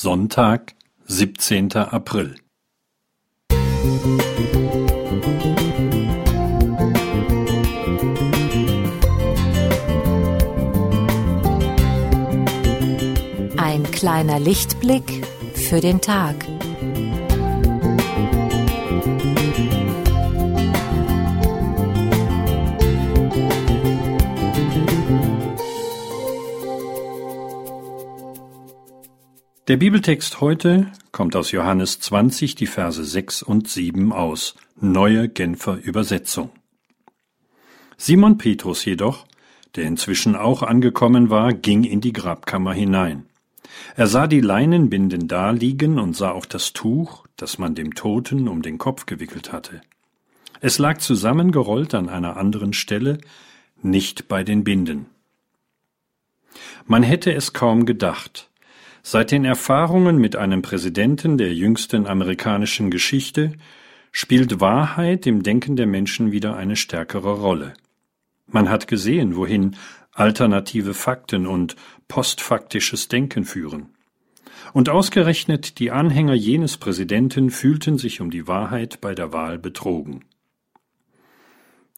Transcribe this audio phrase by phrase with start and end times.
[0.00, 0.76] Sonntag,
[1.06, 2.36] siebzehnter April.
[13.56, 16.36] Ein kleiner Lichtblick für den Tag.
[29.68, 35.76] Der Bibeltext heute kommt aus Johannes 20, die Verse 6 und 7 aus, neue Genfer
[35.76, 36.48] Übersetzung.
[37.98, 39.26] Simon Petrus jedoch,
[39.76, 43.26] der inzwischen auch angekommen war, ging in die Grabkammer hinein.
[43.94, 48.62] Er sah die Leinenbinden daliegen und sah auch das Tuch, das man dem Toten um
[48.62, 49.82] den Kopf gewickelt hatte.
[50.62, 53.18] Es lag zusammengerollt an einer anderen Stelle,
[53.82, 55.10] nicht bei den Binden.
[56.86, 58.48] Man hätte es kaum gedacht,
[59.02, 63.52] Seit den Erfahrungen mit einem Präsidenten der jüngsten amerikanischen Geschichte
[64.12, 67.74] spielt Wahrheit im Denken der Menschen wieder eine stärkere Rolle.
[68.46, 69.76] Man hat gesehen, wohin
[70.12, 71.76] alternative Fakten und
[72.08, 73.90] postfaktisches Denken führen.
[74.72, 80.24] Und ausgerechnet die Anhänger jenes Präsidenten fühlten sich um die Wahrheit bei der Wahl betrogen.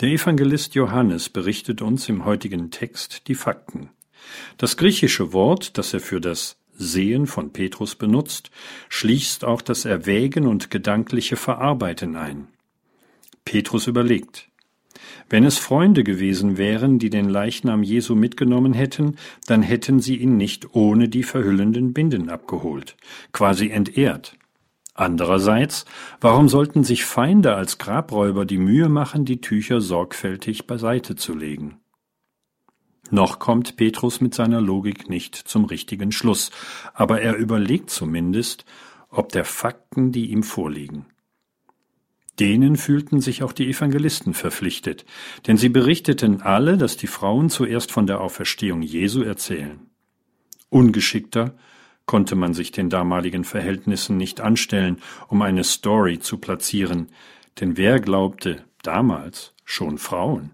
[0.00, 3.90] Der Evangelist Johannes berichtet uns im heutigen Text die Fakten.
[4.56, 8.50] Das griechische Wort, das er für das Sehen von Petrus benutzt,
[8.88, 12.48] schließt auch das Erwägen und gedankliche Verarbeiten ein.
[13.44, 14.48] Petrus überlegt.
[15.28, 19.16] Wenn es Freunde gewesen wären, die den Leichnam Jesu mitgenommen hätten,
[19.46, 22.96] dann hätten sie ihn nicht ohne die verhüllenden Binden abgeholt,
[23.32, 24.36] quasi entehrt.
[24.94, 25.84] Andererseits,
[26.20, 31.80] warum sollten sich Feinde als Grabräuber die Mühe machen, die Tücher sorgfältig beiseite zu legen?
[33.10, 36.50] Noch kommt Petrus mit seiner Logik nicht zum richtigen Schluss,
[36.94, 38.64] aber er überlegt zumindest,
[39.10, 41.06] ob der Fakten, die ihm vorliegen.
[42.38, 45.06] Denen fühlten sich auch die Evangelisten verpflichtet,
[45.46, 49.80] denn sie berichteten alle, dass die Frauen zuerst von der Auferstehung Jesu erzählen.
[50.68, 51.56] Ungeschickter
[52.04, 54.98] konnte man sich den damaligen Verhältnissen nicht anstellen,
[55.28, 57.08] um eine Story zu platzieren,
[57.60, 60.50] denn wer glaubte damals schon Frauen?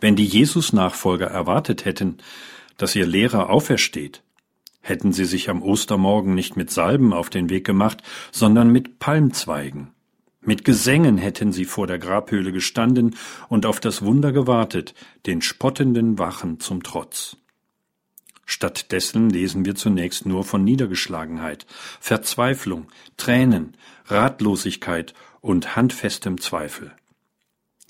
[0.00, 2.18] Wenn die Jesus-Nachfolger erwartet hätten,
[2.76, 4.22] dass ihr Lehrer aufersteht,
[4.80, 9.88] hätten sie sich am Ostermorgen nicht mit Salben auf den Weg gemacht, sondern mit Palmzweigen.
[10.40, 13.16] Mit Gesängen hätten sie vor der Grabhöhle gestanden
[13.48, 14.94] und auf das Wunder gewartet,
[15.26, 17.36] den spottenden Wachen zum Trotz.
[18.44, 21.66] Stattdessen lesen wir zunächst nur von Niedergeschlagenheit,
[21.98, 23.76] Verzweiflung, Tränen,
[24.06, 26.92] Ratlosigkeit und handfestem Zweifel.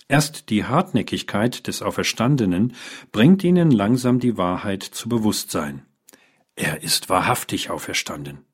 [0.08, 2.74] Erst die Hartnäckigkeit des Auferstandenen
[3.10, 5.84] bringt ihnen langsam die Wahrheit zu Bewusstsein.
[6.54, 8.44] Er ist wahrhaftig auferstanden.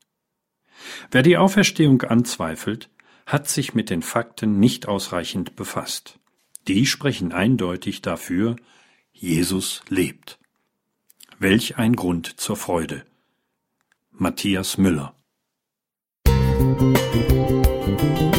[1.11, 2.89] Wer die Auferstehung anzweifelt,
[3.27, 6.19] hat sich mit den Fakten nicht ausreichend befasst.
[6.69, 8.57] Die sprechen eindeutig dafür,
[9.13, 10.39] Jesus lebt.
[11.39, 13.05] Welch ein Grund zur Freude.
[14.11, 15.15] Matthias Müller
[16.27, 18.32] Musik